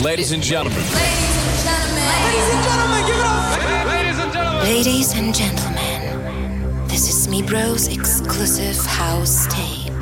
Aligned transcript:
Ladies 0.00 0.30
and 0.30 0.40
gentlemen. 0.40 0.78
Ladies 0.78 1.36
and 1.42 2.62
gentlemen. 2.64 3.06
give 3.06 3.18
it 3.18 3.24
up. 3.24 3.88
Ladies 3.88 4.18
and 4.20 4.32
gentlemen. 4.32 4.62
Ladies 4.62 5.12
and 5.14 5.34
gentlemen, 5.34 6.86
this 6.86 7.08
is 7.08 7.26
Mibro's 7.26 7.88
exclusive 7.88 8.76
house 8.86 9.48
tape. 9.48 9.92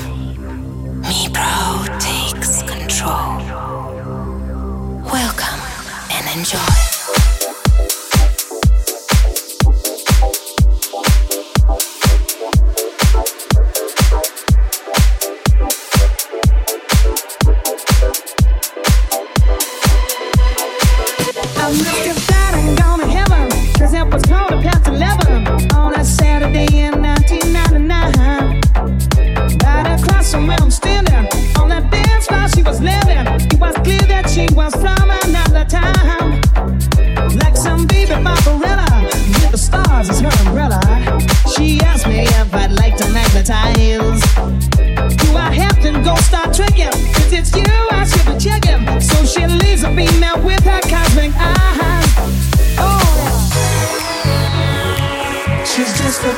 Mibro 1.00 1.86
takes 1.98 2.62
control. 2.64 3.38
Welcome 5.10 5.60
and 6.12 6.38
enjoy. 6.38 6.95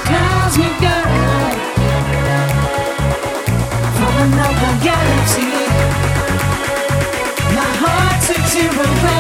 cosmic 0.05 0.81
girl 0.81 1.53
from 3.97 4.15
another 4.27 4.73
galaxy. 4.85 5.51
My 7.55 7.71
heart 7.81 8.23
takes 8.27 8.55
you. 8.55 9.18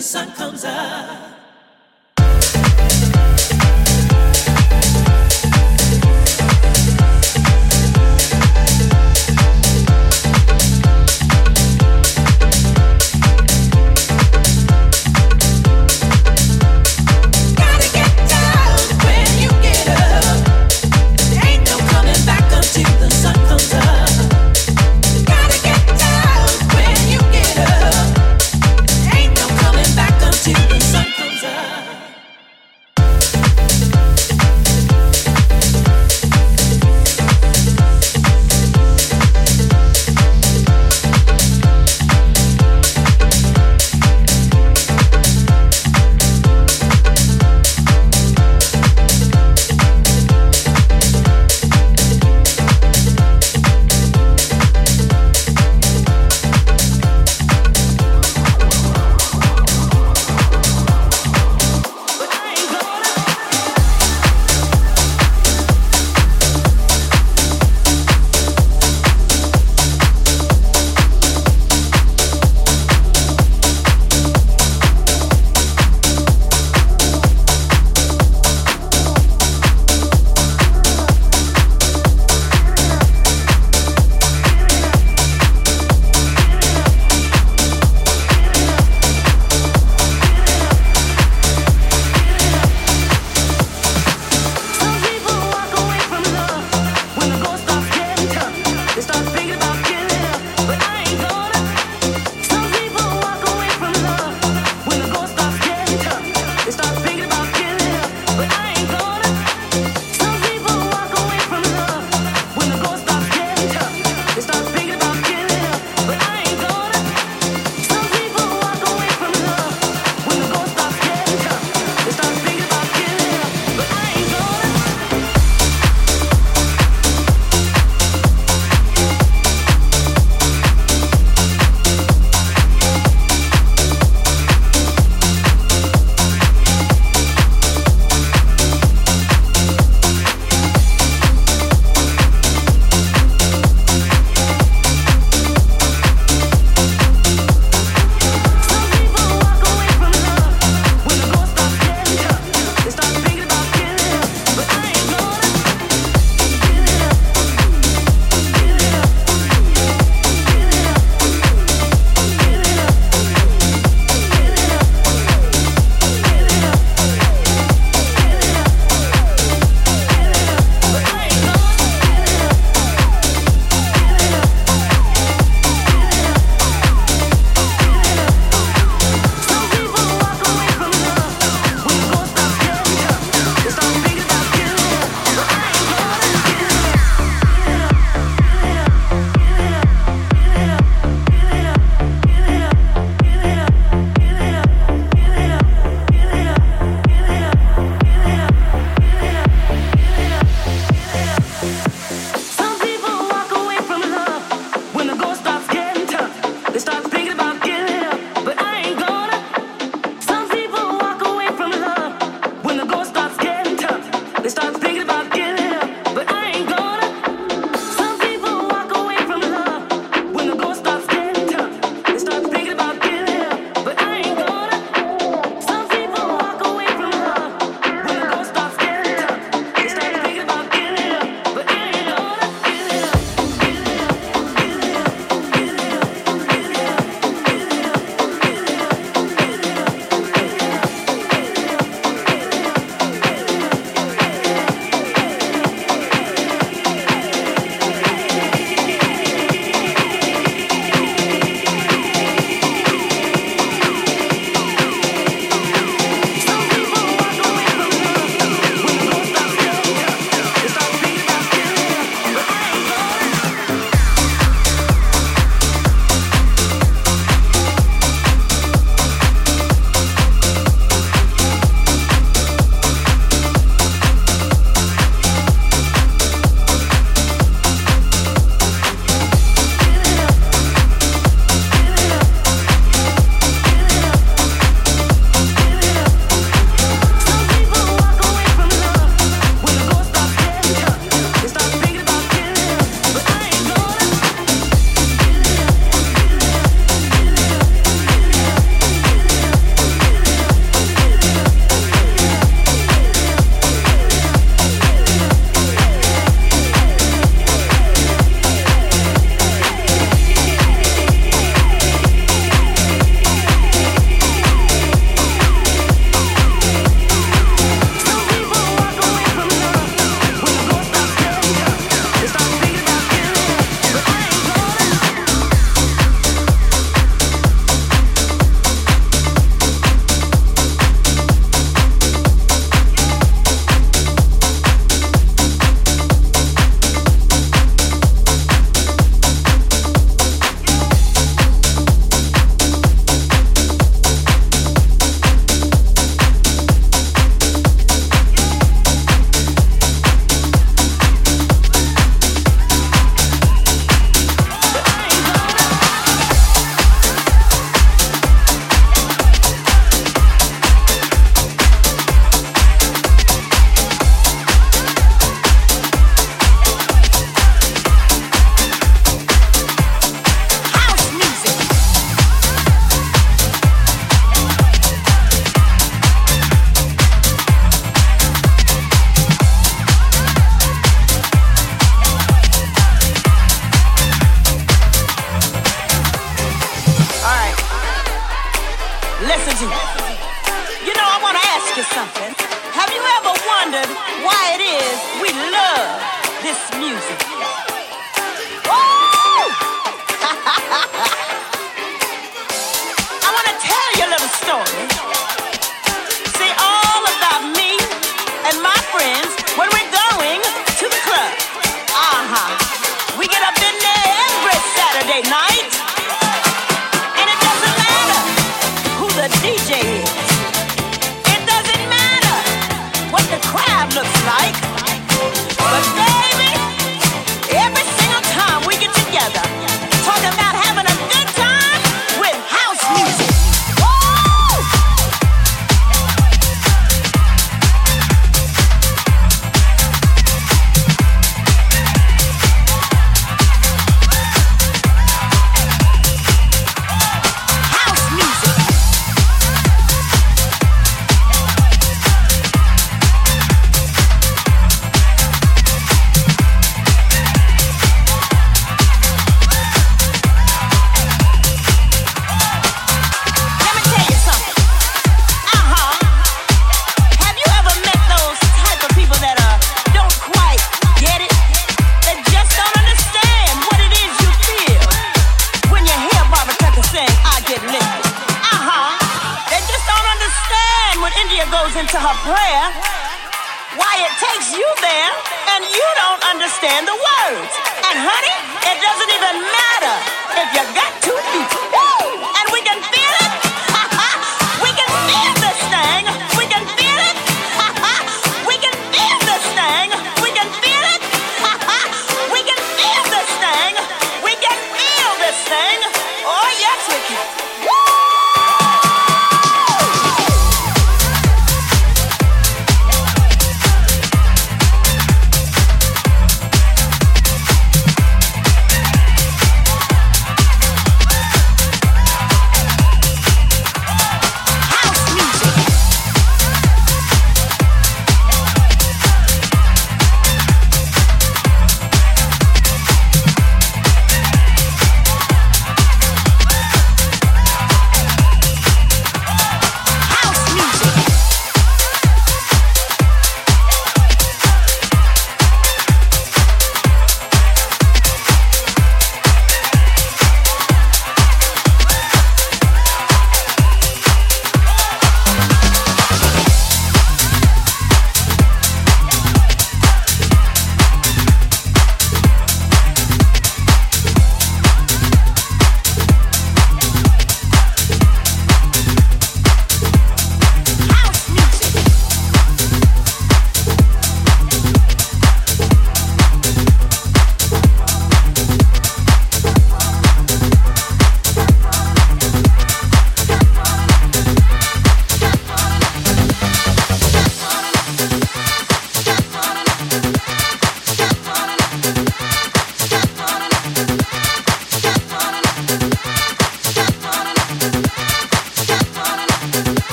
Sun 0.00 0.30
comes 0.32 0.64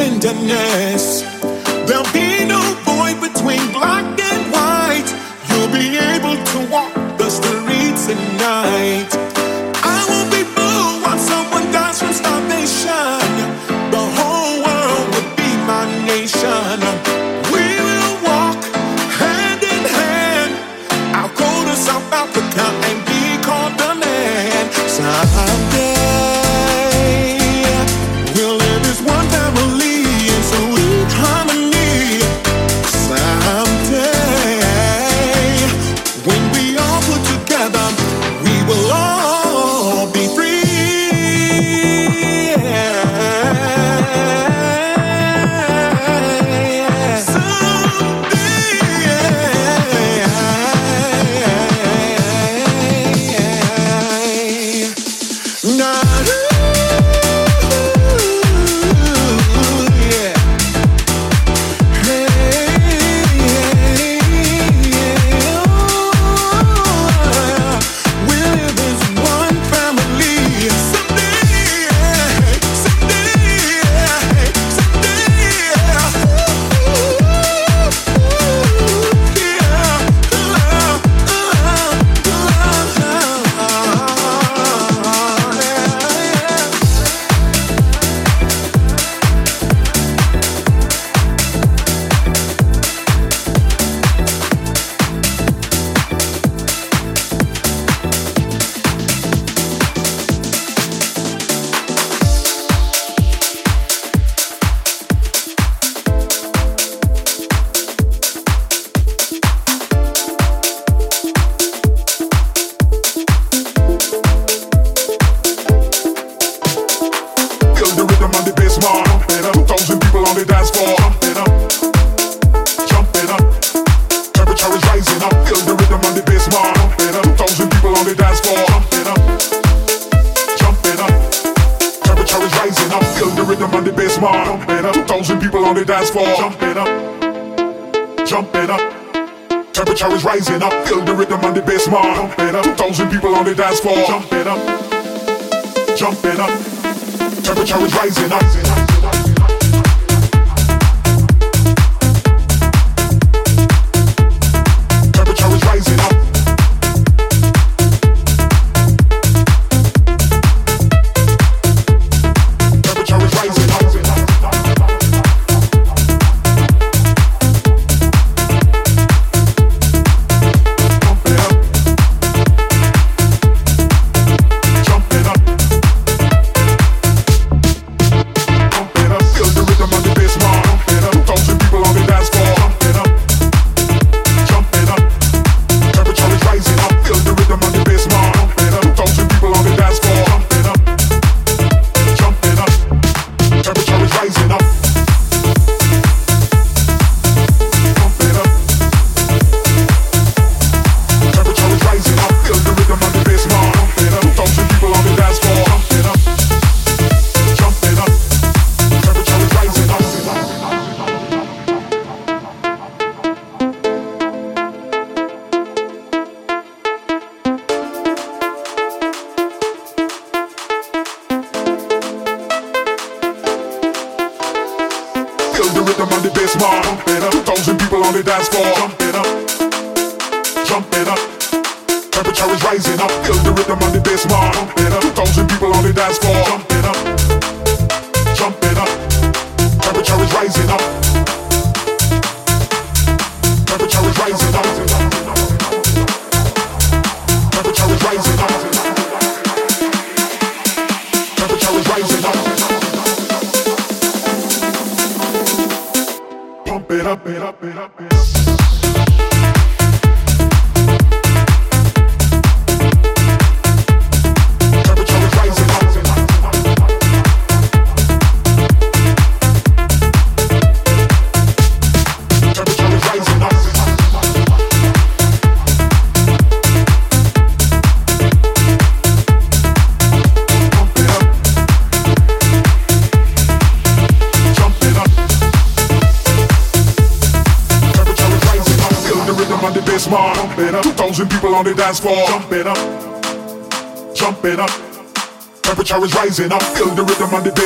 tenderness. 0.00 1.49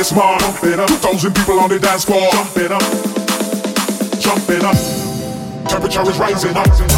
dance 0.05 0.11
bar. 0.11 0.39
Jump 0.39 0.63
it 0.63 0.79
up. 0.79 0.87
2,000 0.87 1.33
people 1.33 1.59
on 1.59 1.69
the 1.69 1.79
dance 1.79 2.05
floor. 2.05 2.29
Jump 2.31 2.57
it 2.57 2.71
up. 2.71 2.81
Jump 4.19 4.49
it 4.49 4.63
up. 4.63 4.75
Temperature 5.67 6.09
is 6.09 6.19
rising 6.19 6.55
up. 6.55 6.94